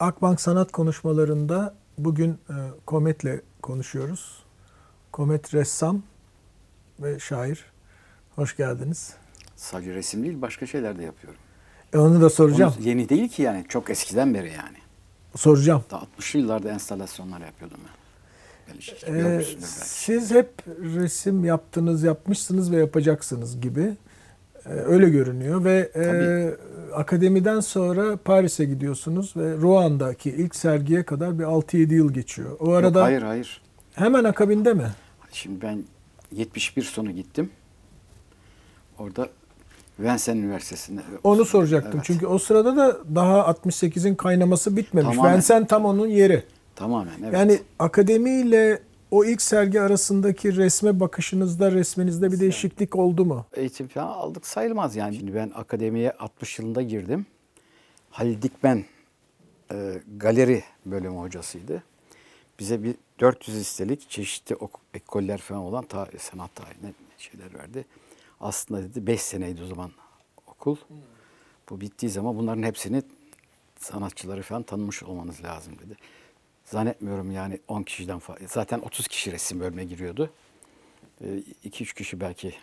Akbank 0.00 0.40
Sanat 0.40 0.72
Konuşmalarında 0.72 1.74
bugün 1.98 2.30
e, 2.30 2.54
Komet'le 2.86 3.40
konuşuyoruz. 3.62 4.42
Komet 5.12 5.54
ressam 5.54 6.02
ve 7.00 7.18
şair. 7.18 7.64
Hoş 8.34 8.56
geldiniz. 8.56 9.14
Sadece 9.56 9.94
resim 9.94 10.22
değil 10.22 10.42
başka 10.42 10.66
şeyler 10.66 10.98
de 10.98 11.02
yapıyorum. 11.02 11.40
E, 11.92 11.98
onu 11.98 12.20
da 12.20 12.30
soracağım. 12.30 12.74
Onu 12.78 12.88
yeni 12.88 13.08
değil 13.08 13.28
ki 13.28 13.42
yani 13.42 13.64
çok 13.68 13.90
eskiden 13.90 14.34
beri 14.34 14.46
yani. 14.48 14.78
Soracağım. 15.36 15.84
Daha 15.90 16.06
60'lı 16.18 16.40
yıllarda 16.40 16.70
enstallasyonlar 16.70 17.40
yapıyordum 17.40 17.78
ben. 17.84 17.94
Ben 18.74 18.80
hiç 18.80 19.04
Ee, 19.04 19.42
siz 19.84 20.30
hep 20.30 20.52
resim 20.66 21.44
yaptınız, 21.44 22.02
yapmışsınız 22.02 22.72
ve 22.72 22.76
yapacaksınız 22.76 23.60
gibi. 23.60 23.96
Ee, 24.66 24.68
öyle 24.68 25.10
görünüyor 25.10 25.64
ve 25.64 25.90
e, 25.94 26.02
akademiden 26.94 27.60
sonra 27.60 28.16
Paris'e 28.16 28.64
gidiyorsunuz 28.64 29.36
ve 29.36 29.56
Roan'daki 29.56 30.30
ilk 30.30 30.56
sergiye 30.56 31.02
kadar 31.02 31.38
bir 31.38 31.44
6-7 31.44 31.94
yıl 31.94 32.12
geçiyor. 32.12 32.56
O 32.60 32.66
Yok, 32.66 32.74
arada 32.74 33.02
hayır 33.02 33.22
hayır. 33.22 33.62
hemen 33.94 34.24
akabinde 34.24 34.74
mi? 34.74 34.86
Şimdi 35.32 35.62
ben 35.62 35.84
71 36.32 36.82
sonu 36.82 37.10
gittim. 37.10 37.50
Orada 38.98 39.28
Vincennes 39.98 40.44
Üniversitesi'nde. 40.44 41.00
Onu 41.24 41.44
soracaktım. 41.44 41.92
Evet, 41.94 42.04
Çünkü 42.04 42.26
o 42.26 42.38
sırada 42.38 42.76
da 42.76 42.98
daha 43.14 43.38
68'in 43.38 44.14
kaynaması 44.14 44.76
bitmemiş. 44.76 45.16
Tamamen. 45.16 45.36
Vincennes 45.36 45.68
tam 45.68 45.84
onun 45.84 46.06
yeri. 46.06 46.44
Tamamen 46.76 47.12
evet. 47.22 47.32
Yani 47.32 47.58
akademiyle 47.78 48.82
o 49.10 49.24
ilk 49.24 49.42
sergi 49.42 49.80
arasındaki 49.80 50.56
resme 50.56 51.00
bakışınızda, 51.00 51.72
resminizde 51.72 52.32
bir 52.32 52.40
değişiklik 52.40 52.96
oldu 52.96 53.24
mu? 53.24 53.46
eğitim 53.54 53.88
falan 53.88 54.06
aldık 54.06 54.46
sayılmaz 54.46 54.96
yani. 54.96 55.16
Şimdi 55.16 55.34
ben 55.34 55.52
akademiye 55.54 56.12
60 56.12 56.58
yılında 56.58 56.82
girdim. 56.82 57.26
Halil 58.10 58.42
Dikmen 58.42 58.84
e, 59.72 60.02
galeri 60.16 60.62
bölümü 60.86 61.18
hocasıydı. 61.18 61.82
Bize 62.58 62.82
bir 62.82 62.94
400 63.20 63.56
istelik 63.56 64.10
çeşitli 64.10 64.56
ekoller 64.94 65.38
falan 65.38 65.62
olan 65.62 65.84
ta- 65.84 66.08
sanat 66.18 66.54
tarihine 66.54 66.92
şeyler 67.18 67.54
verdi. 67.54 67.84
Aslında 68.40 68.82
dedi 68.82 69.06
5 69.06 69.20
seneydi 69.22 69.62
o 69.62 69.66
zaman 69.66 69.90
okul. 70.46 70.76
Bu 71.70 71.80
bittiği 71.80 72.10
zaman 72.10 72.38
bunların 72.38 72.62
hepsini 72.62 73.02
sanatçıları 73.78 74.42
falan 74.42 74.62
tanımış 74.62 75.02
olmanız 75.02 75.42
lazım 75.42 75.72
dedi. 75.78 75.96
Zannetmiyorum 76.70 77.30
yani 77.30 77.60
10 77.68 77.82
kişiden 77.82 78.18
fazla. 78.18 78.46
Zaten 78.46 78.78
30 78.78 79.08
kişi 79.08 79.32
resim 79.32 79.60
bölümüne 79.60 79.84
giriyordu. 79.84 80.30
2-3 81.64 81.94
kişi 81.94 82.20
belki 82.20 82.54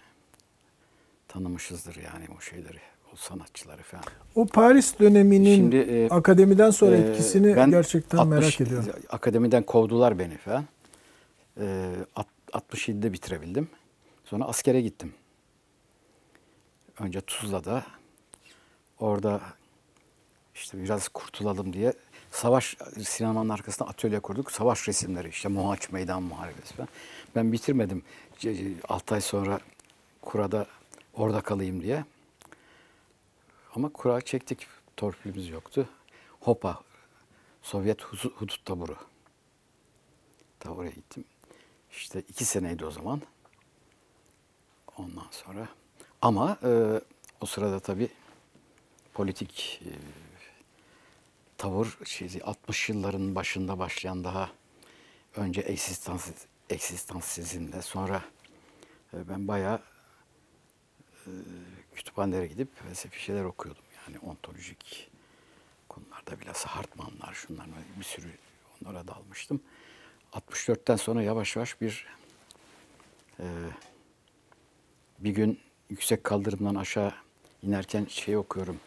tanımışızdır 1.28 1.96
yani 1.96 2.26
o 2.38 2.42
şeyleri, 2.42 2.80
o 3.14 3.16
sanatçıları 3.16 3.84
falan. 3.84 4.04
O 4.36 4.46
Paris 4.46 5.00
döneminin 5.00 5.56
Şimdi, 5.56 5.76
e, 5.76 6.10
akademiden 6.10 6.70
sonra 6.70 6.96
Ee, 6.96 7.00
etkisini 7.00 7.56
ben 7.56 7.70
gerçekten 7.72 8.18
60 8.18 8.30
merak 8.40 8.62
ediyorum. 8.62 8.90
Akademiden 9.10 9.64
kovdular 9.64 10.20
beni 10.20 10.38
falan. 10.38 10.66
Ee, 11.60 11.96
alt- 12.16 12.28
67'de 12.54 13.14
bitirebildim. 13.14 13.70
Sonra 14.26 14.46
askere 14.46 14.82
gittim. 14.82 15.14
Önce 17.00 17.22
Tuzla'da. 17.22 17.86
Orada 19.00 19.42
işte 20.56 20.84
biraz 20.84 21.08
kurtulalım 21.08 21.74
diye 21.74 21.94
savaş 22.38 22.78
sinemanın 23.04 23.50
arkasında 23.50 23.90
atölye 23.90 24.20
kurduk. 24.20 24.52
Savaş 24.52 24.88
resimleri 24.88 25.30
işte 25.30 25.50
Mohaç 25.50 25.92
Meydan 25.92 26.24
Muharebesi 26.24 26.74
falan. 26.74 26.90
Ben 27.36 27.52
bitirmedim. 27.52 28.04
6 28.90 29.16
ay 29.16 29.22
sonra 29.22 29.60
kurada 30.22 30.68
orada 31.14 31.42
kalayım 31.42 31.84
diye. 31.84 32.06
Ama 33.76 33.90
kura 33.90 34.22
çektik. 34.22 34.68
Torpilimiz 34.98 35.50
yoktu. 35.50 35.90
Hopa. 36.40 36.82
Sovyet 37.62 38.04
Hudut 38.04 38.66
Taburu. 38.66 38.98
Ta 40.60 40.70
oraya 40.70 40.90
gittim. 40.92 41.26
İşte 41.92 42.24
iki 42.30 42.46
seneydi 42.46 42.86
o 42.86 42.92
zaman. 42.92 43.22
Ondan 44.98 45.28
sonra. 45.32 45.68
Ama 46.22 46.58
e, 46.64 47.02
o 47.42 47.46
sırada 47.46 47.80
tabii 47.80 48.10
politik 49.14 49.82
e, 49.86 49.92
tavır 51.58 51.98
şey, 52.06 52.30
60 52.44 52.90
yılların 52.90 53.36
başında 53.36 53.80
başlayan 53.80 54.24
daha 54.24 54.50
önce 55.36 55.62
eksistansiz, 55.62 56.36
eksistansizmle 56.70 57.82
sonra 57.82 58.22
e, 59.14 59.30
ben 59.30 59.48
bayağı 59.48 59.82
e, 61.28 61.32
kütüphanelere 61.96 62.48
gidip 62.48 62.84
felsefi 62.84 63.24
şeyler 63.24 63.44
okuyordum. 63.44 63.84
Yani 64.08 64.20
ontolojik 64.20 65.12
konularda 65.90 66.40
bilhassa 66.40 66.76
Hartmanlar, 66.76 67.34
şunlar 67.34 67.68
bir 68.00 68.04
sürü 68.04 68.32
onlara 68.82 69.08
dalmıştım. 69.08 69.62
64'ten 70.34 70.96
sonra 70.96 71.24
yavaş 71.24 71.56
yavaş 71.56 71.82
bir 71.82 72.08
e, 73.40 73.46
bir 75.20 75.32
gün 75.32 75.60
yüksek 75.90 76.24
kaldırımdan 76.24 76.76
aşağı 76.76 77.14
inerken 77.64 78.06
şey 78.06 78.38
okuyorum. 78.38 78.80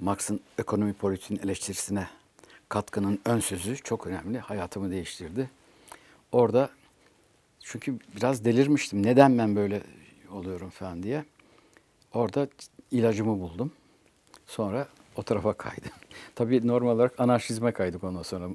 Marx'ın 0.00 0.40
ekonomi 0.58 0.92
politiğinin 0.92 1.44
eleştirisine 1.44 2.08
katkının 2.68 3.20
ön 3.24 3.40
sözü 3.40 3.76
çok 3.76 4.06
önemli. 4.06 4.38
Hayatımı 4.38 4.90
değiştirdi. 4.90 5.50
Orada 6.32 6.70
çünkü 7.60 7.98
biraz 8.16 8.44
delirmiştim. 8.44 9.02
Neden 9.06 9.38
ben 9.38 9.56
böyle 9.56 9.82
oluyorum 10.30 10.70
falan 10.70 11.02
diye. 11.02 11.24
Orada 12.14 12.48
ilacımı 12.90 13.40
buldum. 13.40 13.72
Sonra 14.46 14.88
o 15.16 15.22
tarafa 15.22 15.52
kaydım. 15.52 15.90
Tabii 16.34 16.66
normal 16.66 16.94
olarak 16.94 17.20
anarşizme 17.20 17.72
kaydık 17.72 18.04
ondan 18.04 18.22
sonra 18.22 18.48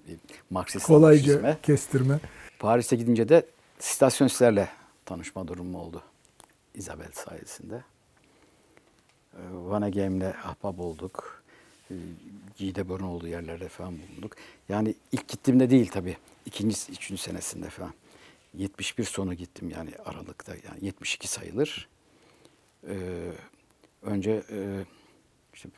Marksist 0.50 0.86
Kolayca 0.86 1.32
anarşizme. 1.32 1.58
kestirme. 1.64 2.20
Paris'e 2.60 2.96
gidince 2.96 3.30
de 3.30 3.46
stasyonistlerle 3.80 4.70
tanışma 5.06 5.48
durumu 5.48 5.78
oldu. 5.82 6.02
Isabel 6.76 7.12
sayesinde. 7.14 7.84
Ee, 9.34 9.40
Vanagem'le 9.52 10.34
ahbap 10.44 10.80
olduk. 10.80 11.44
Ee, 11.92 11.96
Gidebor'un 12.58 13.04
olduğu 13.04 13.28
yerlerde 13.28 13.68
falan 13.68 14.00
bulunduk. 14.00 14.36
Yani 14.70 14.96
ilk 15.12 15.28
gittiğimde 15.28 15.70
değil 15.70 15.90
tabii. 15.94 16.18
İkinci, 16.46 16.92
üçüncü 16.92 17.22
senesinde 17.22 17.70
falan. 17.70 17.94
71 18.54 19.04
sonu 19.04 19.34
gittim 19.34 19.70
yani 19.70 19.92
Aralık'ta. 20.06 20.56
Yani 20.56 20.86
72 20.86 21.28
sayılır. 21.28 21.90
Ee, 22.88 23.32
önce 24.02 24.44
e, 24.52 24.86
işte 25.54 25.70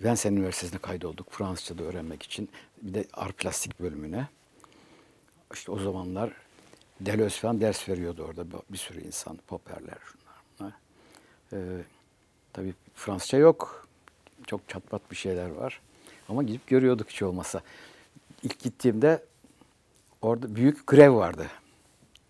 Vincennes 0.00 0.38
Üniversitesi'ne 0.38 0.78
kaydolduk 0.78 1.30
Fransızca'da 1.30 1.82
öğrenmek 1.82 2.22
için. 2.22 2.48
Bir 2.82 2.94
de 2.94 3.04
art 3.12 3.38
plastik 3.38 3.80
bölümüne. 3.80 4.28
İşte 5.54 5.72
o 5.72 5.78
zamanlar 5.78 6.32
Deleuze 7.00 7.40
falan 7.40 7.60
ders 7.60 7.88
veriyordu 7.88 8.24
orada 8.28 8.46
bir 8.70 8.78
sürü 8.78 9.00
insan, 9.00 9.38
Popper'ler 9.46 9.98
şunlar 10.04 10.36
bunlar. 10.58 10.72
Ee, 11.52 11.84
tabii 12.58 12.74
Fransızca 12.94 13.38
yok. 13.38 13.88
Çok 14.46 14.68
çatpat 14.68 15.10
bir 15.10 15.16
şeyler 15.16 15.50
var. 15.50 15.80
Ama 16.28 16.42
gidip 16.42 16.66
görüyorduk 16.66 17.10
hiç 17.10 17.22
olmasa. 17.22 17.60
İlk 18.42 18.58
gittiğimde 18.58 19.22
orada 20.22 20.54
büyük 20.54 20.86
grev 20.86 21.14
vardı. 21.14 21.46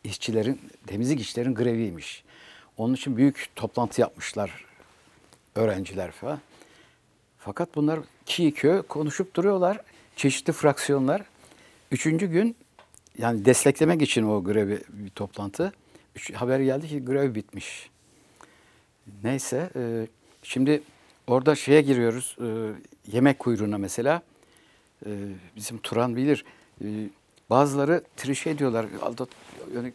İşçilerin, 0.05 0.61
temizlik 0.87 1.21
işçilerin 1.21 1.55
greviymiş. 1.55 2.25
Onun 2.77 2.95
için 2.95 3.17
büyük 3.17 3.51
toplantı 3.57 4.01
yapmışlar 4.01 4.65
öğrenciler 5.55 6.11
falan. 6.11 6.41
Fakat 7.39 7.75
bunlar 7.75 8.01
ki 8.27 8.55
kö 8.55 8.83
konuşup 8.83 9.35
duruyorlar. 9.35 9.81
Çeşitli 10.17 10.53
fraksiyonlar. 10.53 11.23
Üçüncü 11.91 12.27
gün 12.27 12.57
yani 13.19 13.45
desteklemek 13.45 14.03
için 14.03 14.23
o 14.23 14.45
grevi 14.45 14.83
bir 14.89 15.11
toplantı. 15.11 15.73
Üç, 16.17 16.33
haber 16.33 16.61
geldi 16.61 16.89
ki 16.89 17.05
grev 17.05 17.35
bitmiş. 17.35 17.91
Neyse 19.25 19.71
e, 19.77 20.07
şimdi 20.49 20.83
orada 21.27 21.55
şeye 21.55 21.81
giriyoruz. 21.81 22.37
E, 22.41 22.47
yemek 23.13 23.39
kuyruğuna 23.39 23.79
mesela. 23.79 24.23
E, 25.07 25.11
bizim 25.57 25.79
Turan 25.79 26.17
bilir. 26.17 26.45
E, 26.85 26.87
bazıları 27.51 28.03
trişe 28.17 28.51
ediyorlar. 28.51 28.87
Aldat, 29.03 29.29
yani, 29.75 29.93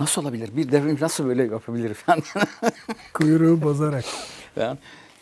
nasıl 0.00 0.22
olabilir? 0.22 0.50
Bir 0.56 0.72
devrim 0.72 0.98
nasıl 1.00 1.26
böyle 1.26 1.44
yapabilir 1.44 1.94
falan. 1.94 2.22
Kuyruğu 3.14 3.62
bozarak. 3.62 4.04
falan. 4.54 4.78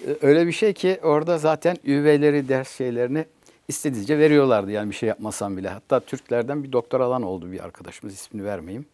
E, 0.07 0.17
Öyle 0.23 0.47
bir 0.47 0.53
şey 0.53 0.73
ki 0.73 1.01
orada 1.03 1.39
zaten 1.39 1.77
üveleri, 1.85 2.49
ders 2.49 2.77
şeylerini 2.77 3.25
istediğince 3.69 4.19
veriyorlardı. 4.19 4.71
Yani 4.71 4.91
bir 4.91 4.95
şey 4.97 5.09
yapmasam 5.09 5.57
bile. 5.57 5.69
Hatta 5.69 6.01
Türklerden 6.01 6.65
bir 6.65 6.73
doktor 6.73 7.01
alan 7.01 7.23
oldu 7.23 7.53
bir 7.53 7.65
arkadaşımız. 7.65 8.15
ismini 8.15 8.45
vermeyeyim. 8.45 8.87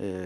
Ee, 0.00 0.24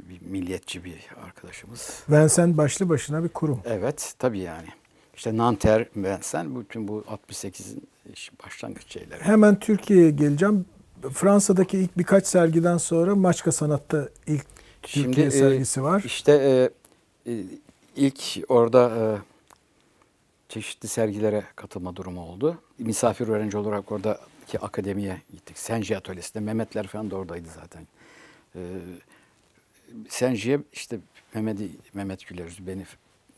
bir 0.00 0.20
milliyetçi 0.30 0.84
bir 0.84 1.06
arkadaşımız. 1.26 2.02
Vincennes 2.08 2.56
başlı 2.56 2.88
başına 2.88 3.24
bir 3.24 3.28
kurum. 3.28 3.60
Evet 3.64 4.14
tabii 4.18 4.38
yani. 4.38 4.68
İşte 5.16 5.36
Nanter, 5.36 5.88
Vincennes 5.96 6.56
bütün 6.60 6.88
bu 6.88 7.04
68'in 7.32 7.88
başlangıç 8.44 8.92
şeyleri. 8.92 9.20
Hemen 9.20 9.60
Türkiye'ye 9.60 10.10
geleceğim. 10.10 10.66
Fransa'daki 11.12 11.78
ilk 11.78 11.98
birkaç 11.98 12.26
sergiden 12.26 12.76
sonra 12.76 13.14
Maçka 13.14 13.52
Sanat'ta 13.52 14.08
ilk 14.26 14.46
Türkiye 14.82 15.26
e, 15.26 15.30
sergisi 15.30 15.82
var. 15.82 16.02
İşte 16.06 16.32
e, 16.32 17.32
e, 17.32 17.44
ilk 17.96 18.44
orada 18.48 18.90
e, 18.96 19.02
çeşitli 20.48 20.88
sergilere 20.88 21.44
katılma 21.56 21.96
durumu 21.96 22.20
oldu. 22.20 22.58
Misafir 22.78 23.28
öğrenci 23.28 23.56
olarak 23.56 23.92
oradaki 23.92 24.58
akademiye 24.60 25.22
gittik. 25.32 25.58
Senji 25.58 25.96
atölyesinde. 25.96 26.44
Mehmetler 26.44 26.86
falan 26.86 27.10
da 27.10 27.16
oradaydı 27.16 27.48
zaten. 27.60 27.86
Ee, 28.56 28.60
Senji'ye 30.08 30.60
işte 30.72 30.98
Mehmet, 31.34 31.58
Mehmet 31.94 32.26
Gülerüz 32.26 32.66
beni 32.66 32.86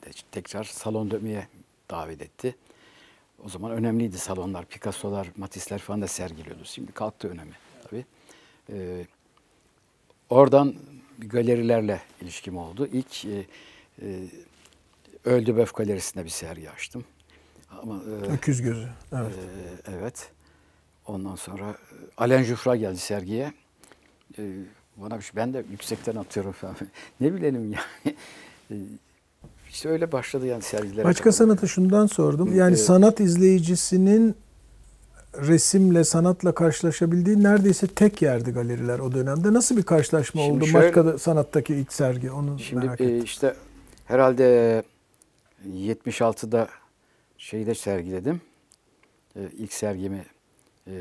de 0.06 0.10
tekrar 0.30 0.64
salon 0.64 1.10
dönmeye 1.10 1.48
davet 1.90 2.22
etti. 2.22 2.56
O 3.44 3.48
zaman 3.48 3.72
önemliydi 3.72 4.18
salonlar. 4.18 4.64
Picasso'lar, 4.64 5.28
Matisse'ler 5.36 5.78
falan 5.78 6.02
da 6.02 6.06
sergiliyordu. 6.06 6.64
Şimdi 6.64 6.92
kalktı 6.92 7.28
önemi 7.28 7.52
tabii. 7.82 8.04
Ee, 8.72 9.06
oradan 10.30 10.74
galerilerle 11.18 12.02
ilişkim 12.20 12.56
oldu. 12.56 12.88
İlk 12.92 13.24
e, 13.24 13.46
e, 14.02 14.26
Öldüböf 15.24 15.74
Galerisi'nde 15.74 16.24
bir 16.24 16.30
sergi 16.30 16.70
açtım. 16.70 17.04
Ama 17.70 17.96
e, 17.96 18.32
Öküz 18.32 18.62
gözü. 18.62 18.88
Evet. 19.12 19.34
ee, 19.86 19.92
evet. 19.98 20.30
Ondan 21.06 21.36
sonra 21.36 21.70
e, 21.70 21.94
Alen 22.16 22.42
Jufra 22.42 22.76
geldi 22.76 22.98
sergiye. 22.98 23.52
Ee, 24.38 24.52
bana 24.96 25.18
bir 25.18 25.22
şey, 25.22 25.32
ben 25.36 25.54
de 25.54 25.64
yüksekten 25.70 26.16
atıyorum 26.16 26.52
falan. 26.52 26.76
ne 27.20 27.34
bilelim 27.34 27.72
yani. 27.72 28.16
Ee, 28.70 28.74
işte 29.70 29.88
öyle 29.88 30.12
başladı 30.12 30.46
yani 30.46 30.62
sergilere. 30.62 31.04
Başka 31.04 31.32
sanata 31.32 31.66
şundan 31.66 32.06
sordum. 32.06 32.56
Yani 32.56 32.68
Evet. 32.68 32.80
sanat 32.84 33.20
izleyicisinin 33.20 34.34
resimle, 35.34 36.04
sanatla 36.04 36.54
karşılaşabildiği 36.54 37.42
neredeyse 37.42 37.86
tek 37.86 38.22
yerdi 38.22 38.50
galeriler 38.50 38.98
o 38.98 39.12
dönemde. 39.12 39.52
Nasıl 39.52 39.76
bir 39.76 39.82
karşılaşma 39.82 40.42
Şimdi 40.42 40.56
oldu? 40.56 40.66
şöyle- 40.66 40.86
Başka 40.86 41.04
da 41.04 41.18
sanattaki 41.18 41.74
ilk 41.74 41.92
sergi. 41.92 42.30
Onu 42.30 42.58
Şimdi 42.58 42.86
merak 42.86 43.00
e, 43.00 43.04
ettim. 43.04 43.24
işte 43.24 43.54
herhalde 44.04 44.82
76'da 45.68 46.68
şeyde 47.38 47.74
sergiledim. 47.74 48.40
E, 49.36 49.40
ilk 49.58 49.72
sergimi 49.72 50.24
e, 50.86 50.92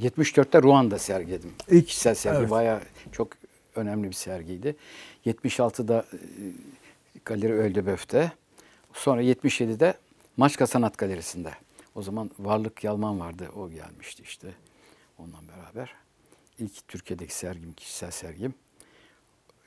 74'te 0.00 0.62
Ruanda 0.62 0.98
sergiledim. 0.98 1.52
İlk- 1.68 1.86
Kişisel 1.86 2.14
sergi 2.14 2.38
evet. 2.38 2.50
bayağı 2.50 2.80
çok 3.12 3.28
önemli 3.74 4.08
bir 4.08 4.12
sergiydi. 4.14 4.76
76'da 5.26 6.06
e, 6.12 6.18
Galeri 7.24 7.52
Öldeböf'te. 7.52 8.32
Sonra 8.92 9.22
77'de 9.22 9.94
Maçka 10.36 10.66
Sanat 10.66 10.98
Galerisi'nde. 10.98 11.50
O 11.94 12.02
zaman 12.02 12.30
Varlık 12.38 12.84
Yalman 12.84 13.20
vardı. 13.20 13.48
O 13.56 13.70
gelmişti 13.70 14.22
işte. 14.22 14.48
Ondan 15.18 15.40
beraber. 15.48 15.94
İlk 16.58 16.88
Türkiye'deki 16.88 17.34
sergim, 17.34 17.72
kişisel 17.72 18.10
sergim. 18.10 18.54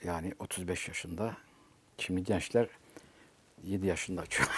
Yani 0.03 0.33
35 0.39 0.87
yaşında. 0.87 1.37
Şimdi 1.97 2.23
gençler 2.23 2.67
7 3.63 3.87
yaşında 3.87 4.21
açıyor. 4.21 4.49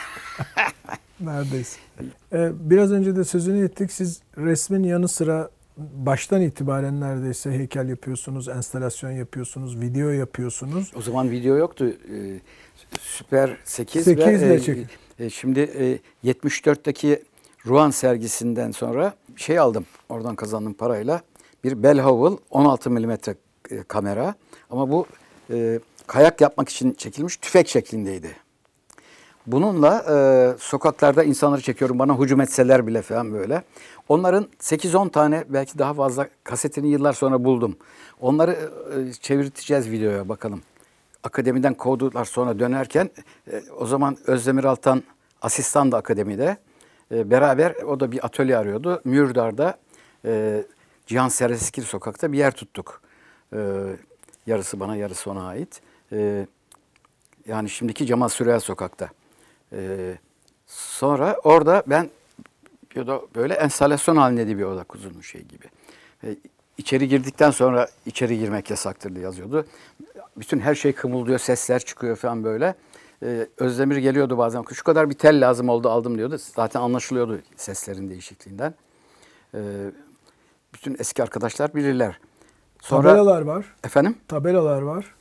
Neredeyse. 1.20 1.80
Ee, 2.34 2.52
biraz 2.70 2.92
önce 2.92 3.16
de 3.16 3.24
sözünü 3.24 3.66
ettik. 3.66 3.92
Siz 3.92 4.22
resmin 4.38 4.84
yanı 4.84 5.08
sıra 5.08 5.50
baştan 5.78 6.42
itibaren 6.42 7.02
neredeyse 7.02 7.52
heykel 7.52 7.90
yapıyorsunuz, 7.90 8.48
enstalasyon 8.48 9.12
yapıyorsunuz, 9.12 9.82
video 9.82 10.10
yapıyorsunuz. 10.10 10.92
O 10.96 11.02
zaman 11.02 11.32
video 11.32 11.56
yoktu. 11.56 11.86
Ee, 11.86 12.40
Süper 13.00 13.58
8 13.64 14.04
Sekiz 14.04 14.42
ve 14.42 14.58
ile 14.58 14.86
e, 15.20 15.26
e, 15.26 15.30
şimdi 15.30 15.60
e, 15.60 16.32
74'teki 16.32 17.24
Ruan 17.66 17.90
sergisinden 17.90 18.72
sonra 18.72 19.14
şey 19.36 19.60
aldım. 19.60 19.86
Oradan 20.10 20.36
kazandığım 20.36 20.74
parayla 20.74 21.22
bir 21.64 21.84
Bellhowell 21.84 22.38
16 22.50 22.90
milimetre 22.90 23.36
e, 23.70 23.84
kamera 23.84 24.36
ama 24.70 24.92
bu 24.92 25.06
e, 25.50 25.80
kayak 26.08 26.42
yapmak 26.42 26.70
için 26.70 26.94
çekilmiş 26.94 27.38
tüfek 27.38 27.68
şeklindeydi. 27.68 28.43
Bununla 29.48 30.06
e, 30.10 30.16
sokaklarda 30.60 31.24
insanları 31.24 31.62
çekiyorum. 31.62 32.00
Bana 32.00 32.20
hücum 32.20 32.42
etseler 32.42 32.88
bile 32.88 33.02
falan 33.02 33.34
böyle. 33.34 33.64
Onların 34.10 34.48
8-10 34.60 35.10
tane 35.10 35.44
belki 35.50 35.80
daha 35.80 35.94
fazla 35.94 36.28
kasetini 36.44 36.88
yıllar 36.88 37.14
sonra 37.14 37.44
buldum. 37.44 37.76
Onları 38.22 38.52
e, 38.52 39.14
çevirteceğiz 39.14 39.92
videoya 39.92 40.30
bakalım. 40.30 40.62
Akademiden 41.24 41.74
kovdular 41.74 42.26
sonra 42.26 42.60
dönerken 42.60 43.10
e, 43.52 43.64
o 43.78 43.86
zaman 43.86 44.18
Özdemir 44.28 44.64
Altan 44.64 45.04
asistan 45.42 45.92
da 45.92 45.98
akademide. 45.98 46.58
E, 47.12 47.32
beraber 47.32 47.76
o 47.76 48.00
da 48.00 48.12
bir 48.12 48.26
atölye 48.26 48.58
arıyordu. 48.58 49.02
Mürdar'da 49.04 49.78
e, 50.26 50.64
Cihan 51.06 51.28
Sereskil 51.28 51.84
sokakta 51.84 52.32
bir 52.32 52.38
yer 52.38 52.52
tuttuk. 52.52 53.02
E, 53.54 53.60
yarısı 54.48 54.80
bana 54.80 54.96
yarısı 54.96 55.32
ona 55.32 55.48
ait. 55.48 55.82
E, 56.12 56.48
yani 57.48 57.70
şimdiki 57.70 58.06
Cemal 58.06 58.28
Süreya 58.28 58.60
sokakta. 58.60 59.10
Ee, 59.74 60.18
sonra 60.68 61.38
orada 61.44 61.84
ben 61.88 62.10
da 62.96 63.22
böyle 63.36 63.54
enstalasyon 63.54 64.16
halinde 64.16 64.58
bir 64.58 64.64
oda 64.64 64.84
kuzulmuş 64.84 65.32
şey 65.32 65.42
gibi. 65.42 65.66
Ee, 66.24 66.36
içeri 66.78 67.08
girdikten 67.08 67.52
sonra 67.52 67.88
içeri 68.06 68.40
girmek 68.40 68.70
yasaktır 68.70 69.16
diye 69.16 69.24
yazıyordu. 69.24 69.66
Bütün 70.38 70.60
her 70.60 70.76
şey 70.76 70.94
kımıldıyor, 70.94 71.40
sesler 71.40 71.80
çıkıyor 71.80 72.16
falan 72.16 72.44
böyle. 72.44 72.76
Ee, 73.24 73.48
Özdemir 73.58 73.98
geliyordu 73.98 74.38
bazen. 74.38 74.64
Şu 74.74 74.84
kadar 74.84 75.10
bir 75.10 75.16
tel 75.16 75.48
lazım 75.48 75.70
oldu 75.70 75.90
aldım 75.90 76.18
diyordu. 76.18 76.38
Zaten 76.56 76.82
anlaşılıyordu 76.82 77.40
seslerin 77.56 78.10
değişikliğinden. 78.10 78.74
Ee, 79.56 79.60
bütün 80.74 80.96
eski 81.00 81.24
arkadaşlar 81.24 81.74
bilirler. 81.76 82.20
Sonra 82.82 83.10
Tabelalar 83.10 83.42
var. 83.42 83.66
efendim 83.84 84.18
Tabelalar 84.28 84.82
var. 84.82 85.16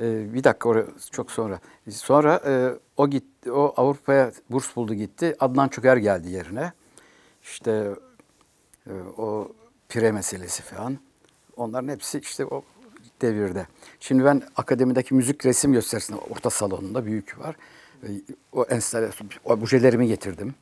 Ee, 0.00 0.34
bir 0.34 0.44
dakika 0.44 0.68
oraya 0.68 0.86
çok 1.10 1.30
sonra. 1.30 1.60
Sonra 1.90 2.40
e, 2.46 2.70
o 2.96 3.08
gitti, 3.08 3.52
o 3.52 3.74
Avrupa'ya 3.76 4.32
burs 4.50 4.76
buldu 4.76 4.94
gitti. 4.94 5.36
Adnan 5.40 5.68
Çöker 5.68 5.96
geldi 5.96 6.30
yerine. 6.30 6.72
İşte 7.42 7.90
e, 8.86 8.92
o 9.16 9.52
pire 9.88 10.12
meselesi 10.12 10.62
falan. 10.62 10.98
Onların 11.56 11.88
hepsi 11.88 12.18
işte 12.18 12.44
o 12.46 12.62
devirde. 13.22 13.66
Şimdi 14.00 14.24
ben 14.24 14.42
akademideki 14.56 15.14
müzik 15.14 15.46
resim 15.46 15.72
gösterisinde 15.72 16.18
orta 16.18 16.50
salonunda 16.50 17.06
büyük 17.06 17.38
var. 17.38 17.56
E, 18.02 18.08
O 18.52 18.64
enstalasyon, 18.64 19.30
objelerimi 19.44 20.08
getirdim. 20.08 20.54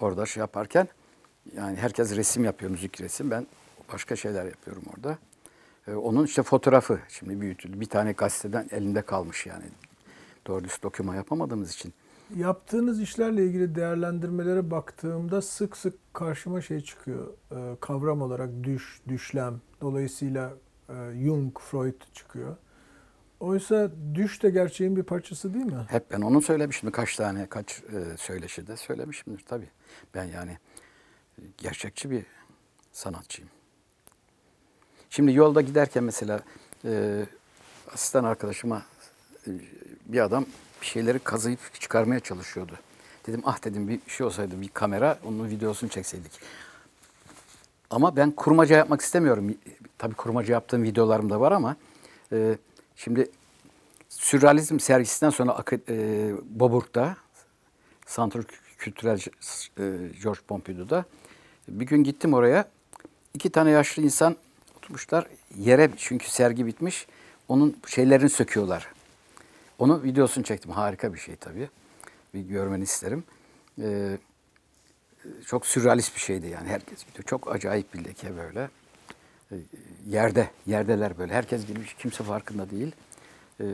Orada 0.00 0.26
şey 0.26 0.40
yaparken 0.40 0.88
yani 1.56 1.76
herkes 1.76 2.16
resim 2.16 2.44
yapıyor, 2.44 2.70
müzik 2.70 3.00
resim. 3.00 3.30
Ben 3.30 3.46
başka 3.92 4.16
şeyler 4.16 4.44
yapıyorum 4.44 4.82
orada. 4.96 5.18
Ee, 5.88 5.94
Onun 5.94 6.24
işte 6.24 6.42
fotoğrafı 6.42 6.98
şimdi 7.08 7.40
büyütüldü. 7.40 7.80
Bir 7.80 7.86
tane 7.86 8.12
gazeteden 8.12 8.68
elimde 8.70 9.02
kalmış 9.02 9.46
yani. 9.46 9.64
Doğru 10.46 10.64
düz 10.64 10.82
doküman 10.82 11.14
yapamadığımız 11.14 11.72
için. 11.72 11.94
Yaptığınız 12.36 13.00
işlerle 13.00 13.44
ilgili 13.46 13.74
değerlendirmelere 13.74 14.70
baktığımda 14.70 15.42
sık 15.42 15.76
sık 15.76 16.14
karşıma 16.14 16.60
şey 16.60 16.80
çıkıyor. 16.80 17.28
Ee, 17.52 17.76
kavram 17.80 18.22
olarak 18.22 18.50
düş, 18.62 19.00
düşlem. 19.08 19.60
Dolayısıyla 19.80 20.52
e, 20.88 20.94
Jung, 21.24 21.58
Freud 21.58 22.00
çıkıyor. 22.14 22.56
Oysa 23.40 23.90
düş 24.14 24.42
de 24.42 24.50
gerçeğin 24.50 24.96
bir 24.96 25.02
parçası 25.02 25.54
değil 25.54 25.64
mi? 25.64 25.86
Hep 25.88 26.10
ben 26.10 26.20
onu 26.20 26.42
söylemişim. 26.42 26.90
Kaç 26.90 27.16
tane, 27.16 27.46
kaç 27.46 27.82
e, 27.82 28.16
söyleşide 28.16 28.76
söylemişimdir 28.76 29.44
tabii. 29.48 29.70
Ben 30.14 30.24
yani 30.24 30.58
gerçekçi 31.58 32.10
bir 32.10 32.26
sanatçıyım. 32.92 33.50
Şimdi 35.10 35.32
yolda 35.32 35.60
giderken 35.60 36.04
mesela 36.04 36.40
e, 36.84 37.22
asistan 37.92 38.24
arkadaşıma 38.24 38.82
e, 39.46 39.50
bir 40.06 40.20
adam 40.20 40.46
bir 40.80 40.86
şeyleri 40.86 41.18
kazıyıp 41.18 41.80
çıkarmaya 41.80 42.20
çalışıyordu. 42.20 42.72
Dedim 43.26 43.42
ah 43.44 43.64
dedim 43.64 43.88
bir 43.88 44.00
şey 44.06 44.26
olsaydı 44.26 44.60
bir 44.60 44.68
kamera 44.68 45.18
onun 45.24 45.50
videosunu 45.50 45.90
çekseydik. 45.90 46.32
Ama 47.90 48.16
ben 48.16 48.30
kurmaca 48.30 48.76
yapmak 48.76 49.00
istemiyorum. 49.00 49.54
Tabii 49.98 50.14
kurmaca 50.14 50.54
yaptığım 50.54 50.82
videolarım 50.82 51.30
da 51.30 51.40
var 51.40 51.52
ama 51.52 51.76
e, 52.32 52.58
şimdi 52.96 53.30
Sürrealizm 54.08 54.80
sergisinden 54.80 55.30
sonra 55.30 55.64
e, 55.88 56.30
Boburg'da, 56.44 57.16
Santral 58.06 58.42
Kültürel 58.78 59.18
e, 59.18 60.12
George 60.22 60.40
Pompidou'da 60.48 61.04
bir 61.68 61.86
gün 61.86 62.04
gittim 62.04 62.34
oraya. 62.34 62.68
İki 63.34 63.50
tane 63.50 63.70
yaşlı 63.70 64.02
insan 64.02 64.36
oturmuşlar 64.86 65.26
yere 65.58 65.90
çünkü 65.96 66.30
sergi 66.30 66.66
bitmiş. 66.66 67.06
Onun 67.48 67.76
şeylerini 67.86 68.28
söküyorlar. 68.28 68.88
Onu 69.78 70.02
videosunu 70.02 70.44
çektim. 70.44 70.70
Harika 70.70 71.14
bir 71.14 71.18
şey 71.18 71.36
tabii. 71.36 71.68
Bir 72.34 72.40
görmeni 72.40 72.82
isterim. 72.82 73.24
Ee, 73.82 74.18
çok 75.46 75.66
sürrealist 75.66 76.14
bir 76.14 76.20
şeydi 76.20 76.46
yani. 76.46 76.68
Herkes 76.68 77.06
gidiyor. 77.06 77.24
Çok 77.24 77.54
acayip 77.54 77.94
bir 77.94 78.04
leke 78.04 78.36
böyle. 78.36 78.68
Ee, 79.52 79.56
yerde, 80.08 80.50
yerdeler 80.66 81.18
böyle. 81.18 81.34
Herkes 81.34 81.66
girmiş, 81.66 81.94
kimse 81.94 82.24
farkında 82.24 82.70
değil. 82.70 82.92
Ee, 83.60 83.64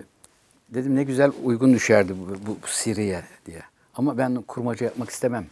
dedim 0.69 0.97
ne 0.97 1.05
güzel 1.05 1.33
uygun 1.45 1.75
düşerdi 1.75 2.15
bu, 2.19 2.47
bu, 2.47 2.59
bu 2.63 2.67
Siri'ye 2.67 3.23
diye. 3.47 3.63
Ama 3.95 4.19
ben 4.19 4.43
kurmaca 4.43 4.87
yapmak 4.87 5.11
istemem. 5.11 5.47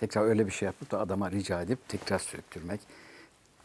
Tekrar 0.00 0.24
öyle 0.24 0.46
bir 0.46 0.52
şey 0.52 0.66
yapıp 0.66 0.90
da 0.90 1.00
adama 1.00 1.30
rica 1.30 1.62
edip 1.62 1.88
tekrar 1.88 2.18
söktürmek. 2.18 2.80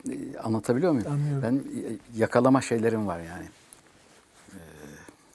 Ee, 0.09 0.37
anlatabiliyor 0.37 0.91
muyum? 0.91 1.11
Anlıyorum. 1.11 1.41
Ben 1.43 1.55
e, 1.55 1.97
yakalama 2.15 2.61
şeylerim 2.61 3.07
var 3.07 3.19
yani. 3.19 3.45
Ee, 4.53 4.57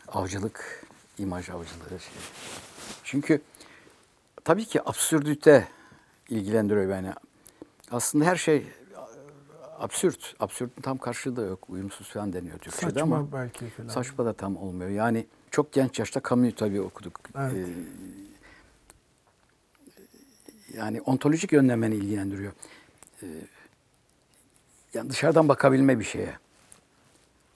avcılık, 0.08 0.86
imaj 1.18 1.50
avcılığı 1.50 1.88
şey. 1.88 2.14
Çünkü 3.04 3.40
tabii 4.44 4.64
ki 4.64 4.88
absürdite 4.88 5.68
ilgilendiriyor 6.28 6.88
beni. 6.90 7.12
Aslında 7.90 8.24
her 8.24 8.36
şey 8.36 8.66
absürt. 9.78 10.34
Absürtün 10.40 10.82
tam 10.82 10.98
karşılığı 10.98 11.42
yok. 11.44 11.70
Uyumsuz 11.70 12.08
falan 12.08 12.32
deniyor 12.32 12.58
Türkçe'de 12.58 12.90
Saçma 12.90 13.16
ama 13.16 13.32
belki 13.32 13.66
falan. 13.66 13.88
saçma 13.88 14.24
da 14.24 14.32
tam 14.32 14.56
olmuyor. 14.56 14.90
Yani 14.90 15.26
çok 15.50 15.72
genç 15.72 15.98
yaşta 15.98 16.20
Camus'u 16.28 16.54
tabii 16.56 16.80
okuduk. 16.80 17.20
Evet. 17.38 17.52
Ee, 17.54 17.66
yani 20.76 21.00
ontolojik 21.00 21.52
yönden 21.52 21.82
beni 21.82 21.94
ilgilendiriyor. 21.94 22.52
Ee, 23.22 23.26
yani 24.94 25.10
dışarıdan 25.10 25.48
bakabilme 25.48 25.98
bir 25.98 26.04
şeye. 26.04 26.34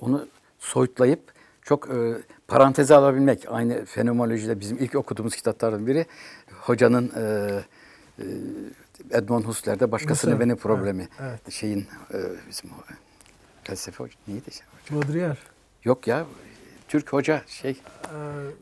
Onu 0.01 0.29
soyutlayıp 0.59 1.21
çok 1.63 1.91
e, 1.91 2.17
paranteze 2.49 2.95
alabilmek. 2.95 3.45
Aynı 3.49 3.85
fenomenolojide 3.85 4.61
bizim 4.61 4.79
ilk 4.79 4.95
okuduğumuz 4.95 5.37
kitaplardan 5.37 5.87
biri 5.87 6.07
hocanın 6.61 7.13
e, 7.17 7.23
e, 8.19 8.25
Edmond 9.11 9.45
Husserl'de 9.45 9.93
başkasının 9.93 10.33
Husserl, 10.33 10.45
benim 10.47 10.57
problemi. 10.57 11.09
evet, 11.21 11.53
Şeyin 11.53 11.87
e, 12.15 12.19
bizim 12.49 12.71
o, 12.71 12.75
felsefe 13.65 14.05
hoca 14.05 14.15
neydi? 14.29 14.43
Hoca? 14.47 14.97
Baudrillard. 14.97 15.37
Yok 15.85 16.07
ya 16.07 16.27
Türk 16.89 17.13
hoca 17.13 17.43
şey 17.47 17.81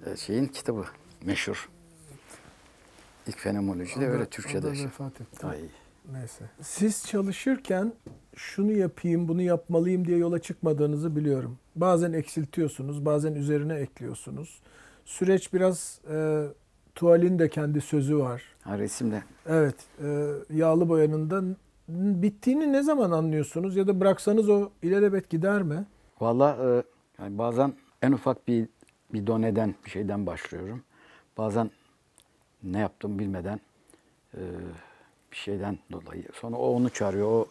Ee, 0.06 0.10
e, 0.10 0.16
şeyin 0.16 0.46
kitabı 0.46 0.84
meşhur. 1.24 1.68
İlk 3.26 3.38
fenomenolojide 3.38 4.08
öyle 4.08 4.26
Türkçe'de. 4.26 4.74
şey. 4.74 4.86
Ay. 5.42 5.60
Neyse. 6.12 6.44
Siz 6.62 7.06
çalışırken 7.06 7.92
şunu 8.36 8.72
yapayım, 8.72 9.28
bunu 9.28 9.42
yapmalıyım 9.42 10.04
diye 10.04 10.18
yola 10.18 10.38
çıkmadığınızı 10.38 11.16
biliyorum. 11.16 11.58
Bazen 11.76 12.12
eksiltiyorsunuz, 12.12 13.04
bazen 13.04 13.34
üzerine 13.34 13.74
ekliyorsunuz. 13.74 14.60
Süreç 15.04 15.52
biraz 15.52 16.00
e, 16.10 16.46
tuvalin 16.94 17.38
de 17.38 17.48
kendi 17.48 17.80
sözü 17.80 18.18
var. 18.18 18.42
Ha, 18.62 18.78
resimde. 18.78 19.22
Evet, 19.46 19.74
e, 20.02 20.32
yağlı 20.50 20.88
boyanın 20.88 21.30
da 21.30 21.42
bittiğini 22.22 22.72
ne 22.72 22.82
zaman 22.82 23.10
anlıyorsunuz 23.10 23.76
ya 23.76 23.86
da 23.86 24.00
bıraksanız 24.00 24.48
o 24.48 24.70
ilelebet 24.82 25.30
gider 25.30 25.62
mi? 25.62 25.86
Valla 26.20 26.56
e, 26.62 26.82
yani 27.22 27.38
bazen 27.38 27.72
en 28.02 28.12
ufak 28.12 28.48
bir 28.48 28.68
bir 29.12 29.26
doneden 29.26 29.74
bir 29.84 29.90
şeyden 29.90 30.26
başlıyorum. 30.26 30.82
Bazen 31.38 31.70
ne 32.62 32.78
yaptım 32.78 33.18
bilmeden 33.18 33.60
e, 34.34 34.40
bir 35.32 35.36
şeyden 35.36 35.78
dolayı. 35.92 36.24
Sonra 36.34 36.56
o 36.56 36.74
onu 36.74 36.90
çağırıyor. 36.90 37.28
O 37.28 37.46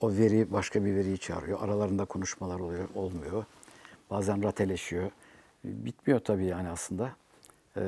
o 0.00 0.12
veri 0.12 0.52
başka 0.52 0.84
bir 0.84 0.94
veriyi 0.94 1.18
çağırıyor. 1.18 1.62
Aralarında 1.62 2.04
konuşmalar 2.04 2.60
oluyor, 2.60 2.88
olmuyor. 2.94 3.44
Bazen 4.10 4.42
rateleşiyor. 4.42 5.10
Bitmiyor 5.64 6.20
tabii 6.20 6.44
yani 6.44 6.68
aslında. 6.68 7.12
E, 7.76 7.82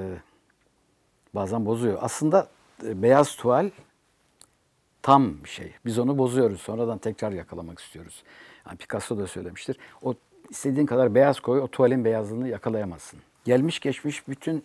bazen 1.35 1.67
bozuyor. 1.67 1.99
Aslında 2.01 2.49
e, 2.87 3.03
beyaz 3.03 3.37
tuval 3.37 3.71
tam 5.03 5.45
bir 5.45 5.49
şey. 5.49 5.73
Biz 5.85 5.99
onu 5.99 6.19
bozuyoruz. 6.19 6.61
Sonradan 6.61 6.99
tekrar 6.99 7.33
yakalamak 7.33 7.79
istiyoruz. 7.79 8.23
Yani 8.67 8.77
Picasso 8.77 9.19
da 9.19 9.27
söylemiştir. 9.27 9.77
O 10.03 10.15
istediğin 10.51 10.87
kadar 10.87 11.15
beyaz 11.15 11.41
koy, 11.41 11.61
o 11.61 11.69
tuvalin 11.69 12.05
beyazlığını 12.05 12.49
yakalayamazsın. 12.49 13.21
Gelmiş 13.45 13.81
geçmiş 13.81 14.29
bütün 14.29 14.65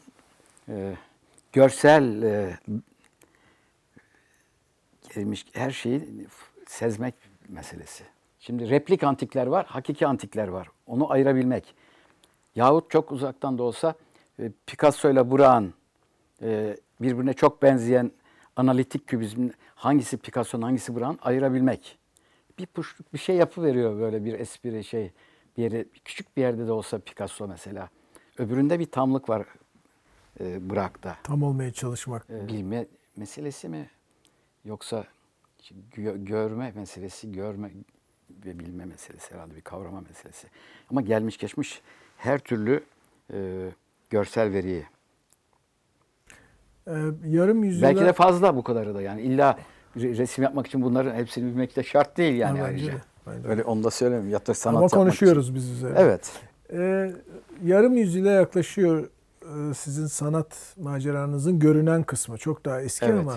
e, 0.69 0.93
görsel 1.53 2.21
e, 2.21 2.57
gelmiş 5.15 5.45
her 5.53 5.71
şeyi 5.71 6.27
sezmek 6.67 7.15
meselesi. 7.49 8.03
Şimdi 8.39 8.69
replik 8.69 9.03
antikler 9.03 9.47
var, 9.47 9.65
hakiki 9.65 10.07
antikler 10.07 10.47
var. 10.47 10.67
Onu 10.87 11.11
ayırabilmek. 11.11 11.75
Yahut 12.55 12.91
çok 12.91 13.11
uzaktan 13.11 13.57
da 13.57 13.63
olsa 13.63 13.95
e, 14.39 14.51
Picasso 14.67 15.11
ile 15.11 15.31
Burak'ın 15.31 15.73
e, 16.41 16.77
birbirine 17.01 17.33
çok 17.33 17.61
benzeyen 17.61 18.11
analitik 18.55 19.07
kübizmin 19.07 19.53
hangisi 19.75 20.17
Picasso'nun 20.17 20.61
hangisi 20.61 20.95
Burak'ın 20.95 21.19
ayırabilmek. 21.21 21.99
Bir 22.59 22.65
puşluk 22.65 23.13
bir 23.13 23.19
şey 23.19 23.35
yapıveriyor 23.35 23.99
böyle 23.99 24.25
bir 24.25 24.39
espri 24.39 24.83
şey 24.83 25.11
bir 25.57 25.63
yere 25.63 25.85
küçük 26.05 26.37
bir 26.37 26.41
yerde 26.41 26.67
de 26.67 26.71
olsa 26.71 26.99
Picasso 26.99 27.47
mesela. 27.47 27.89
Öbüründe 28.37 28.79
bir 28.79 28.85
tamlık 28.85 29.29
var 29.29 29.45
e, 30.39 30.69
Burak'ta. 30.69 31.17
Tam 31.23 31.43
olmaya 31.43 31.73
çalışmak. 31.73 32.29
E, 32.29 32.47
bilme 32.47 32.85
meselesi 33.15 33.69
mi 33.69 33.89
yoksa 34.67 35.03
gö- 35.95 36.25
görme 36.25 36.71
meselesi, 36.75 37.31
görme 37.31 37.71
ve 38.45 38.59
bilme 38.59 38.86
meselesi 38.86 39.33
herhalde 39.33 39.55
bir 39.55 39.62
kavrama 39.62 40.01
meselesi. 40.01 40.47
Ama 40.91 41.01
gelmiş 41.01 41.38
geçmiş 41.38 41.81
her 42.17 42.39
türlü 42.39 42.83
e, 43.33 43.69
görsel 44.09 44.53
veriyi. 44.53 44.86
Ee, 46.88 46.91
yarım 47.25 47.63
yüzyıla... 47.63 47.88
Belki 47.88 48.05
de 48.05 48.13
fazla 48.13 48.55
bu 48.55 48.63
kadarı 48.63 48.95
da 48.95 49.01
yani 49.01 49.21
illa 49.21 49.59
re- 49.97 50.17
resim 50.17 50.43
yapmak 50.43 50.67
için 50.67 50.81
bunların 50.81 51.15
hepsini 51.15 51.45
bilmek 51.45 51.75
de 51.75 51.83
şart 51.83 52.17
değil 52.17 52.36
yani 52.36 52.59
Ha, 52.59 52.65
ayrıca. 52.65 52.91
de, 52.93 52.97
bence. 53.27 53.47
Öyle 53.47 53.63
onu 53.63 53.83
da 53.83 53.91
söylemiyorum. 53.91 54.29
Ya 54.29 54.45
da 54.45 54.53
sanat 54.53 54.77
Ama 54.77 54.88
konuşuyoruz 54.88 55.43
için. 55.45 55.55
biz 55.55 55.69
üzerine. 55.69 56.00
Evet. 56.00 56.31
Ee, 56.74 57.12
yarım 57.63 57.97
yüzyıla 57.97 58.31
yaklaşıyor 58.31 59.09
e, 59.41 59.74
sizin 59.74 60.07
sanat 60.07 60.75
maceranızın 60.79 61.59
görünen 61.59 62.03
kısmı. 62.03 62.38
Çok 62.38 62.65
daha 62.65 62.81
eski 62.81 63.05
Evet. 63.05 63.19
ama. 63.19 63.36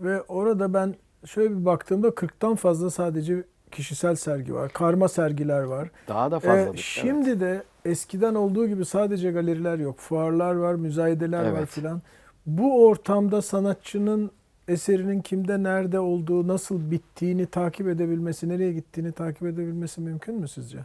Ve 0.00 0.22
orada 0.22 0.74
ben 0.74 0.94
şöyle 1.26 1.50
bir 1.60 1.64
baktığımda 1.64 2.08
40'tan 2.08 2.56
fazla 2.56 2.90
sadece 2.90 3.44
kişisel 3.70 4.14
sergi 4.14 4.54
var. 4.54 4.72
Karma 4.72 5.08
sergiler 5.08 5.62
var. 5.62 5.90
Daha 6.08 6.30
da 6.30 6.36
Ee, 6.36 6.40
fazladır. 6.40 6.78
şimdi 6.78 7.40
de 7.40 7.62
eskiden 7.84 8.34
olduğu 8.34 8.66
gibi 8.66 8.84
sadece 8.84 9.30
galeriler 9.30 9.78
yok. 9.78 9.98
Fuarlar 9.98 10.54
var, 10.54 10.74
müzayedeler 10.74 11.42
var 11.50 11.58
Evet. 11.58 11.68
filan. 11.68 12.02
Bu 12.46 12.86
ortamda 12.86 13.42
sanatçının 13.42 14.30
eserinin 14.68 15.20
kimde, 15.22 15.62
nerede 15.62 15.98
olduğu, 16.00 16.48
nasıl 16.48 16.90
bittiğini 16.90 17.46
takip 17.46 17.88
edebilmesi, 17.88 18.48
nereye 18.48 18.72
gittiğini 18.72 19.12
takip 19.12 19.42
edebilmesi 19.42 20.00
mümkün 20.00 20.34
mü 20.34 20.48
sizce? 20.48 20.78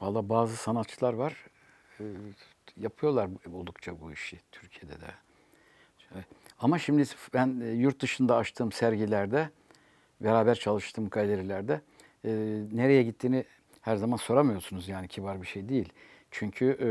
Valla 0.00 0.28
bazı 0.28 0.56
sanatçılar 0.56 1.12
var. 1.14 1.34
e, 2.00 2.04
yapıyorlar 2.76 3.28
oldukça 3.52 4.00
bu 4.00 4.12
işi 4.12 4.40
Türkiye'de 4.52 5.00
de. 5.00 5.06
Ama 6.58 6.78
şimdi 6.78 7.04
ben 7.34 7.60
e, 7.60 7.70
yurt 7.70 8.00
dışında 8.00 8.36
açtığım 8.36 8.72
sergilerde, 8.72 9.50
beraber 10.20 10.54
çalıştığım 10.54 11.08
galerilerde 11.08 11.80
e, 12.24 12.30
nereye 12.72 13.02
gittiğini 13.02 13.44
her 13.80 13.96
zaman 13.96 14.16
soramıyorsunuz. 14.16 14.88
Yani 14.88 15.08
kibar 15.08 15.42
bir 15.42 15.46
şey 15.46 15.68
değil. 15.68 15.92
Çünkü 16.30 16.78
e, 16.80 16.88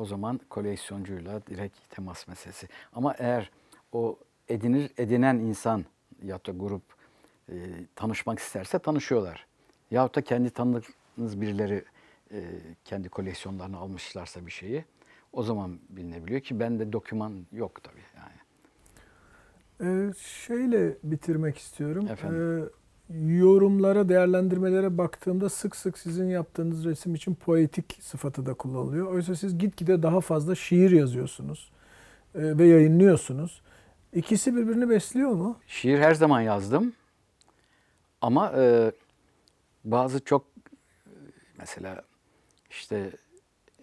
o 0.00 0.04
zaman 0.04 0.40
koleksiyoncuyla 0.50 1.46
direkt 1.46 1.90
temas 1.90 2.28
meselesi. 2.28 2.68
Ama 2.92 3.14
eğer 3.18 3.50
o 3.92 4.18
edinir 4.48 4.90
edinen 4.98 5.38
insan 5.38 5.84
ya 6.22 6.36
da 6.46 6.52
grup 6.52 6.82
e, 7.48 7.54
tanışmak 7.96 8.38
isterse 8.38 8.78
tanışıyorlar. 8.78 9.46
Yahut 9.90 10.14
da 10.14 10.22
kendi 10.22 10.50
tanıdığınız 10.50 11.40
birileri 11.40 11.84
e, 12.32 12.42
kendi 12.84 13.08
koleksiyonlarını 13.08 13.76
almışlarsa 13.78 14.46
bir 14.46 14.50
şeyi 14.50 14.84
o 15.32 15.42
zaman 15.42 15.78
bilinebiliyor 15.88 16.40
ki 16.40 16.60
bende 16.60 16.92
doküman 16.92 17.46
yok 17.52 17.84
tabii 17.84 18.02
yani. 18.16 18.47
Ee, 19.82 20.12
şeyle 20.46 20.96
bitirmek 21.02 21.58
istiyorum. 21.58 22.08
Efendim? 22.10 22.70
Ee, 23.10 23.28
yorumlara, 23.34 24.08
değerlendirmelere 24.08 24.98
baktığımda 24.98 25.48
sık 25.48 25.76
sık 25.76 25.98
sizin 25.98 26.28
yaptığınız 26.28 26.84
resim 26.84 27.14
için 27.14 27.34
poetik 27.34 27.98
sıfatı 28.00 28.46
da 28.46 28.54
kullanılıyor. 28.54 29.06
Oysa 29.12 29.36
siz 29.36 29.58
gitgide 29.58 30.02
daha 30.02 30.20
fazla 30.20 30.54
şiir 30.54 30.90
yazıyorsunuz 30.90 31.70
ee, 32.34 32.58
ve 32.58 32.66
yayınlıyorsunuz. 32.66 33.62
İkisi 34.12 34.56
birbirini 34.56 34.90
besliyor 34.90 35.30
mu? 35.30 35.58
Şiir 35.66 35.98
her 35.98 36.14
zaman 36.14 36.40
yazdım 36.40 36.92
ama 38.20 38.52
e, 38.56 38.92
bazı 39.84 40.24
çok 40.24 40.42
e, 41.06 41.12
mesela 41.58 42.02
işte 42.70 43.10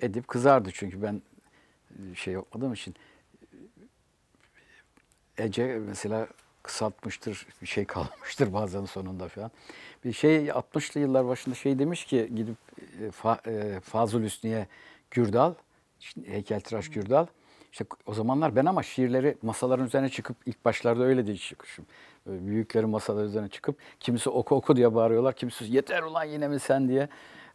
Edip 0.02 0.28
kızardı 0.28 0.70
çünkü 0.74 1.02
ben 1.02 1.22
e, 1.90 2.16
şey 2.16 2.34
yapmadığım 2.34 2.74
için 2.74 2.96
Ece 5.38 5.80
mesela 5.88 6.28
kısaltmıştır, 6.64 7.48
bir 7.62 7.68
şey 7.68 7.86
kalmıştır 7.86 8.54
bazen 8.54 8.86
sonunda 8.86 9.28
falan. 9.28 9.52
Bir 10.06 10.14
şey 10.14 10.48
60'lı 10.48 11.00
yıllar 11.00 11.28
başında 11.28 11.56
şey 11.56 11.80
demiş 11.80 12.06
ki 12.06 12.30
gidip 12.36 12.56
e, 13.02 13.12
Fa, 13.12 13.40
e, 13.48 13.80
Fazıl 13.80 14.24
Hüsniye 14.24 14.68
Gürdal, 15.12 15.54
heykeltıraş 16.26 16.90
Gürdal. 16.90 17.28
İşte 17.72 17.86
o 18.06 18.14
zamanlar 18.14 18.56
ben 18.56 18.66
ama 18.66 18.84
şiirleri 18.84 19.38
masaların 19.42 19.86
üzerine 19.86 20.10
çıkıp 20.10 20.38
ilk 20.46 20.66
başlarda 20.66 21.04
öyle 21.04 21.28
de 21.28 21.38
çıkmışım. 21.38 21.86
Böyle 22.26 22.46
büyüklerin 22.46 22.90
masaların 22.90 23.30
üzerine 23.30 23.50
çıkıp 23.50 23.78
kimisi 24.00 24.30
oku 24.30 24.56
oku 24.56 24.76
diye 24.76 24.96
bağırıyorlar. 24.96 25.36
Kimisi 25.36 25.74
yeter 25.74 26.04
ulan 26.04 26.24
yine 26.24 26.48
mi 26.48 26.60
sen 26.60 26.88
diye. 26.90 27.10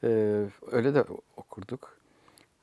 Ee, 0.04 0.44
öyle 0.72 0.94
de 0.94 1.04
okurduk. 1.36 1.96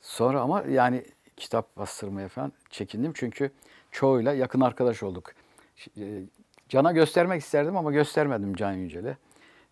Sonra 0.01 0.41
ama 0.41 0.63
yani 0.69 1.05
kitap 1.37 1.77
bastırmaya 1.77 2.27
falan 2.27 2.51
çekindim 2.69 3.11
çünkü 3.15 3.51
çoğuyla 3.91 4.33
yakın 4.33 4.61
arkadaş 4.61 5.03
olduk. 5.03 5.31
E, 5.97 6.21
Can'a 6.69 6.91
göstermek 6.91 7.41
isterdim 7.41 7.77
ama 7.77 7.91
göstermedim 7.91 8.55
Can 8.55 8.71
Yücel'e. 8.73 9.17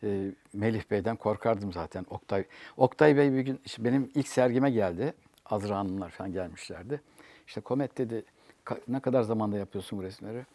E, 0.03 0.31
Melih 0.53 0.83
Bey'den 0.91 1.15
korkardım 1.15 1.73
zaten. 1.73 2.05
Oktay 2.09 2.43
Oktay 2.77 3.17
Bey 3.17 3.33
bir 3.33 3.39
gün 3.41 3.59
işte 3.65 3.83
benim 3.83 4.11
ilk 4.15 4.27
sergime 4.27 4.71
geldi. 4.71 5.13
Azra 5.45 5.77
Hanımlar 5.77 6.09
falan 6.09 6.31
gelmişlerdi. 6.33 7.01
İşte 7.47 7.61
Komet 7.61 7.97
dedi 7.97 8.23
"Ka- 8.65 8.79
ne 8.87 8.99
kadar 8.99 9.21
zamanda 9.21 9.57
yapıyorsun 9.57 9.99
bu 9.99 10.03
resimleri? 10.03 10.45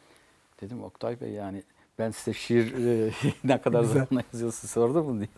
Dedim 0.61 0.85
Oktay 0.85 1.21
Bey 1.21 1.31
yani 1.31 1.62
ben 1.99 2.11
size 2.11 2.33
şiir 2.33 2.87
e, 2.87 3.12
ne 3.45 3.61
kadar 3.61 3.83
zamanda 3.83 4.23
yazıyorsun 4.33 4.69
sordum 4.69 5.07
mu 5.07 5.17
diye 5.21 5.29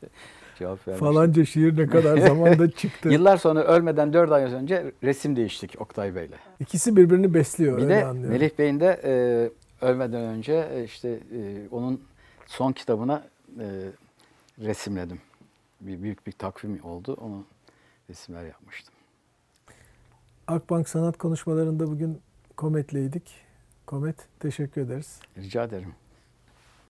cevap 0.63 0.89
vermiştim. 0.89 1.09
Falanca 1.09 1.45
şiir 1.45 1.77
ne 1.77 1.87
kadar 1.87 2.17
zamanda 2.29 2.71
çıktı. 2.71 3.09
Yıllar 3.09 3.37
sonra 3.37 3.65
ölmeden 3.65 4.13
4 4.13 4.33
ay 4.33 4.43
önce 4.43 4.93
resim 5.03 5.37
değiştik 5.37 5.81
Oktay 5.81 6.15
Bey'le. 6.15 6.39
İkisi 6.61 6.97
birbirini 6.97 7.35
besliyor. 7.35 7.79
Bir 7.79 7.89
de 7.89 8.05
anlıyorum. 8.05 8.31
Melih 8.31 8.51
Bey'in 8.59 8.81
de 8.81 9.01
e, 9.05 9.13
ölmeden 9.87 10.23
önce 10.23 10.69
e, 10.75 10.85
işte 10.85 11.09
e, 11.09 11.69
onun 11.71 12.01
son 12.47 12.73
kitabına 12.73 13.25
e, 13.61 13.67
resimledim. 14.59 15.21
Bir 15.81 16.03
büyük 16.03 16.27
bir 16.27 16.33
takvim 16.33 16.85
oldu. 16.85 17.17
Onu 17.21 17.45
resimler 18.11 18.45
yapmıştım. 18.45 18.95
Akbank 20.47 20.89
Sanat 20.89 21.19
Konuşmalarında 21.19 21.87
bugün 21.87 22.19
Komet'leydik. 22.57 23.35
Komet 23.87 24.17
teşekkür 24.41 24.81
ederiz. 24.81 25.21
Rica 25.39 25.65
ederim. 25.65 25.95